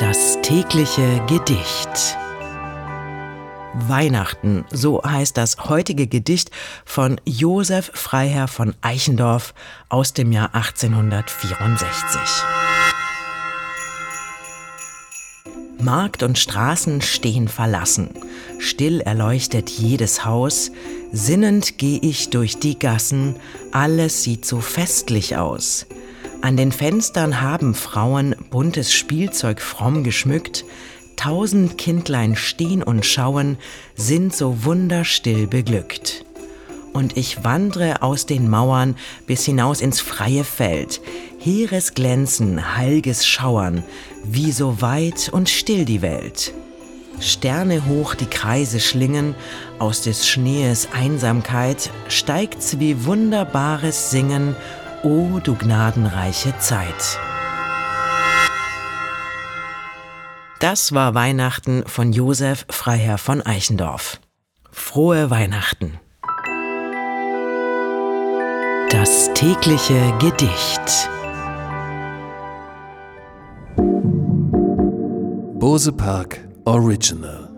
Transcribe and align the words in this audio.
Das 0.00 0.38
tägliche 0.40 1.22
Gedicht. 1.26 2.16
Weihnachten, 3.74 4.64
so 4.70 5.02
heißt 5.04 5.36
das 5.36 5.68
heutige 5.68 6.06
Gedicht 6.06 6.50
von 6.86 7.20
Josef 7.26 7.90
Freiherr 7.92 8.48
von 8.48 8.74
Eichendorff 8.80 9.52
aus 9.90 10.14
dem 10.14 10.32
Jahr 10.32 10.54
1864. 10.54 12.18
Markt 15.82 16.22
und 16.22 16.38
Straßen 16.38 17.02
stehen 17.02 17.48
verlassen, 17.48 18.08
still 18.58 19.02
erleuchtet 19.02 19.68
jedes 19.68 20.24
Haus, 20.24 20.70
sinnend 21.12 21.76
geh 21.76 21.98
ich 22.00 22.30
durch 22.30 22.58
die 22.58 22.78
Gassen, 22.78 23.36
alles 23.70 24.22
sieht 24.22 24.46
so 24.46 24.60
festlich 24.62 25.36
aus. 25.36 25.84
An 26.42 26.56
den 26.56 26.72
Fenstern 26.72 27.42
haben 27.42 27.74
Frauen 27.74 28.34
buntes 28.50 28.94
Spielzeug 28.94 29.60
fromm 29.60 30.04
geschmückt, 30.04 30.64
tausend 31.16 31.76
Kindlein 31.76 32.34
stehen 32.34 32.82
und 32.82 33.04
schauen, 33.04 33.58
sind 33.94 34.34
so 34.34 34.64
wunderstill 34.64 35.46
beglückt. 35.46 36.24
Und 36.94 37.18
ich 37.18 37.44
wandre 37.44 38.00
aus 38.02 38.24
den 38.24 38.48
Mauern 38.48 38.96
bis 39.26 39.44
hinaus 39.44 39.82
ins 39.82 40.00
freie 40.00 40.44
Feld, 40.44 41.02
heeres 41.38 41.92
Glänzen, 41.92 42.76
heilges 42.76 43.26
Schauern, 43.26 43.84
wie 44.24 44.50
so 44.50 44.80
weit 44.80 45.28
und 45.30 45.50
still 45.50 45.84
die 45.84 46.00
Welt. 46.00 46.54
Sterne 47.20 47.86
hoch 47.86 48.14
die 48.14 48.26
Kreise 48.26 48.80
schlingen, 48.80 49.34
aus 49.78 50.00
des 50.00 50.26
Schnees 50.26 50.88
Einsamkeit 50.94 51.90
steigt's 52.08 52.78
wie 52.78 53.04
wunderbares 53.04 54.10
Singen 54.10 54.56
O 55.02 55.40
du 55.42 55.54
gnadenreiche 55.54 56.52
Zeit. 56.58 57.18
Das 60.58 60.92
war 60.92 61.14
Weihnachten 61.14 61.84
von 61.86 62.12
Josef 62.12 62.66
Freiherr 62.68 63.16
von 63.16 63.40
Eichendorff. 63.40 64.20
Frohe 64.70 65.30
Weihnachten. 65.30 65.98
Das 68.90 69.30
tägliche 69.32 70.12
Gedicht. 70.18 71.08
Bose 75.58 75.92
Park 75.92 76.46
Original 76.66 77.49